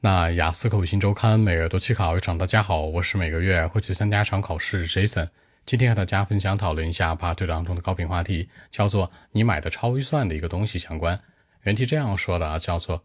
[0.00, 5.28] 那雅思口语新周刊每月都期考一场，大家好，我是每个月会去参加一场考试 Jason。
[5.66, 11.20] 今天和大家分享讨论一下 Part 当中的高频话题，叫做你买的超预算的一个东西相关。
[11.62, 13.02] 原题这样说的啊，叫做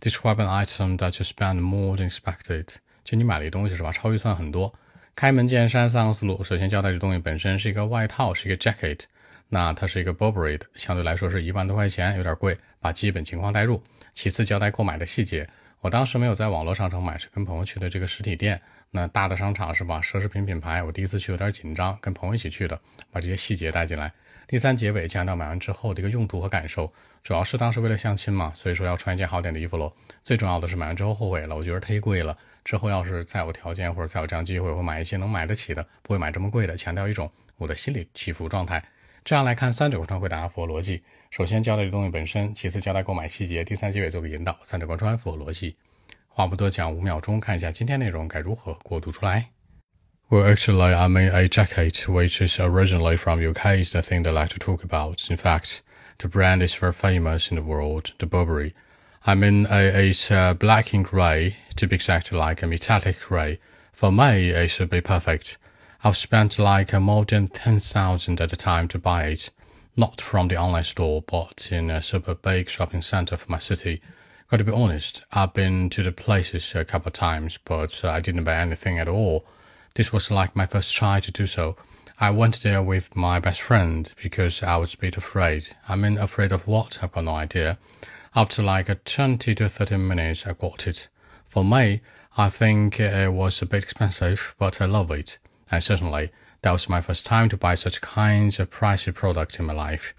[0.00, 2.76] Describe an item that you spend more than expected。
[3.02, 3.90] 就你买了一东西是吧？
[3.90, 4.72] 超预算很多。
[5.16, 6.44] 开门见山，三个思路。
[6.44, 9.00] 首先交代这东西本身是一个外套，是一个 jacket。
[9.48, 12.56] 那它是一个 Burberry 的，相对来说是一万多块钱，有点贵。
[12.78, 13.82] 把基本情况带入。
[14.12, 15.48] 其次交代购买的细节。
[15.86, 18.60] 我当时没有在网络商城买，是跟朋友去的这个实体店。
[18.90, 20.00] 那大的商场是吧？
[20.00, 22.76] 奢侈品品牌，我第一次去有点紧张，跟朋友一起去的，
[23.12, 24.12] 把这些细节带进来。
[24.48, 29.92] 第三结尾强调买完之后的一个用途和感受，主要是当时为了相亲嘛，所以说要穿一件好点的衣服喽。
[30.24, 32.36] 最重要的是买完之后后悔了，我觉得忒贵了。
[32.64, 36.76] 之后要是再有条件或者再有这样机会，我会买一些能买得起的，不会买这么贵的。
[36.76, 38.82] 强调一种我的心理起伏状态。
[39.25, 41.03] 这样来看，三者贯穿回答符合逻辑。
[41.29, 45.75] 首先交代这东西本身，其次交代购买细节，第三结尾做个引导，三者贯穿符合逻辑。
[46.27, 49.49] 话不多讲，五秒钟看一下今天内容该如何过渡出来。
[50.29, 54.45] Well, actually, I mean a jacket which is originally from UK is the thing that I
[54.45, 55.29] like to talk about.
[55.29, 55.81] In fact,
[56.19, 58.73] the brand is very famous in the world, the Burberry.
[59.23, 63.59] I mean, it's uh, black and grey, to be exact, like a metallic grey.
[63.91, 65.57] For me, it should be perfect.
[66.04, 69.50] I've spent like more than 10,000 at a time to buy it.
[69.96, 74.02] Not from the online store, but in a super big shopping center for my city.
[74.48, 78.10] Got to be honest, I've been to the places a couple of times, but uh,
[78.10, 79.46] I didn't buy anything at all.
[79.94, 81.76] This was like my first try to do so.
[82.20, 85.74] I went there with my best friend because I was a bit afraid.
[85.88, 87.02] I mean, afraid of what?
[87.02, 87.78] I've got no idea.
[88.34, 91.08] After like 20 to 30 minutes, I got it.
[91.46, 92.02] For me,
[92.36, 95.38] I think it was a bit expensive, but I love it.
[95.70, 96.30] And certainly,
[96.62, 100.14] that was my first time to buy such kinds of pricey products in my life.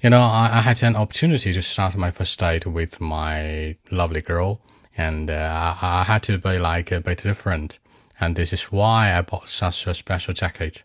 [0.00, 4.20] You know, I, I had an opportunity to start my first date with my lovely
[4.20, 4.60] girl,
[4.96, 7.78] and uh, I, I had to be like a bit different.
[8.20, 10.84] And this is why I bought such a special jacket.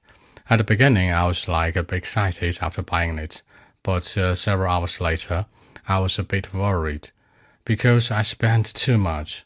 [0.49, 3.41] At the beginning, I was like a bit excited after buying it,
[3.83, 5.45] but uh, several hours later,
[5.87, 7.09] I was a bit worried
[7.65, 9.45] because I spent too much.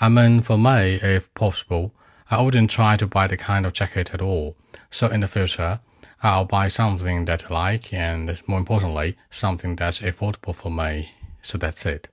[0.00, 1.94] I mean, for me, if possible,
[2.32, 4.54] I wouldn't try to buy the kind of jacket at all.
[4.90, 5.80] So in the future,
[6.22, 11.08] I'll buy something that I like and more importantly, something that's affordable for me.
[11.42, 12.06] So that's it.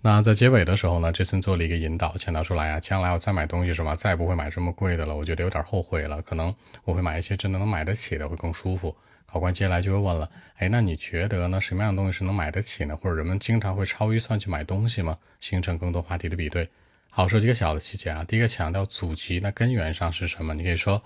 [0.00, 5.14] 那在结尾的时候呢，这次做了一个引导，强调出来啊，将来我再买东西是吧，再也不会买这么贵的了。
[5.14, 6.54] 我觉得有点后悔了，可能
[6.84, 8.96] 我会买一些真的能买得起的，会更舒服。
[9.26, 11.60] 考官接下来就会问了，哎，那你觉得呢？
[11.60, 12.96] 什么样的东西是能买得起呢？
[12.96, 15.18] 或者人们经常会超预算去买东西吗？
[15.40, 16.70] 形成更多话题的比对。
[17.14, 18.24] 好，说几个小的细节啊。
[18.24, 20.54] 第一个强调祖籍，那根源上是什么？
[20.54, 21.02] 你可以说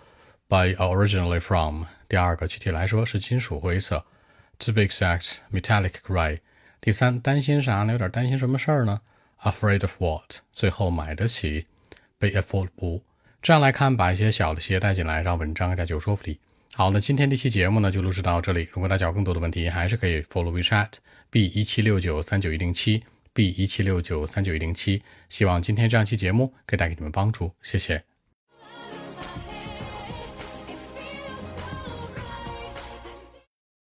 [0.48, 1.82] by originally from。
[2.08, 4.06] 第二个具体来说是金属灰色
[4.60, 6.38] ，to be exact metallic gray。
[6.80, 7.90] 第三担心啥呢？
[7.90, 9.00] 有点担心什么事儿呢
[9.42, 10.36] ？afraid of what？
[10.52, 11.66] 最后买得起
[12.20, 13.00] ，be affordable。
[13.42, 16.38] 这样来看，把一些小的细节带进来，让文章更加具有说服力。
[16.74, 18.68] 好，那今天这期节目呢就录制到这里。
[18.70, 20.90] 如果大家有更多的问题，还是可以 follow WeChat
[21.30, 23.02] b 一七六九三九一零七。
[23.36, 28.15] B 一七六九三九一零七，希望今天这样期节目可以带给你们帮助，谢谢。